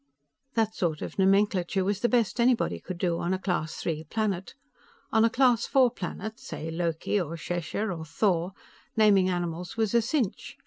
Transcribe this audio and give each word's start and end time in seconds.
That 0.55 0.73
sort 0.73 1.03
of 1.03 1.19
nomenclature 1.19 1.83
was 1.83 1.99
the 1.99 2.09
best 2.09 2.39
anybody 2.39 2.79
could 2.79 2.97
do 2.97 3.19
on 3.19 3.35
a 3.35 3.37
Class 3.37 3.85
III 3.85 4.05
planet. 4.09 4.55
On 5.11 5.23
a 5.23 5.29
Class 5.29 5.67
IV 5.67 5.93
planet, 5.93 6.39
say 6.39 6.71
Loki, 6.71 7.21
or 7.21 7.37
Shesha, 7.37 7.85
or 7.95 8.03
Thor, 8.03 8.53
naming 8.97 9.29
animals 9.29 9.77
was 9.77 9.93
a 9.93 10.01
cinch. 10.01 10.57